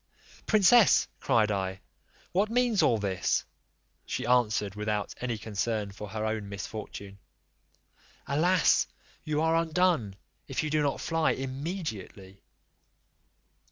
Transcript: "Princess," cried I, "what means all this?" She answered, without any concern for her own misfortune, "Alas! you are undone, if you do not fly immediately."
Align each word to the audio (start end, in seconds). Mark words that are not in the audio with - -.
"Princess," 0.47 1.07
cried 1.19 1.51
I, 1.51 1.79
"what 2.31 2.49
means 2.49 2.81
all 2.81 2.97
this?" 2.97 3.45
She 4.03 4.25
answered, 4.25 4.73
without 4.73 5.13
any 5.21 5.37
concern 5.37 5.91
for 5.91 6.09
her 6.09 6.25
own 6.25 6.49
misfortune, 6.49 7.19
"Alas! 8.25 8.87
you 9.23 9.41
are 9.41 9.55
undone, 9.55 10.15
if 10.47 10.63
you 10.63 10.71
do 10.71 10.81
not 10.81 11.01
fly 11.01 11.33
immediately." 11.33 12.41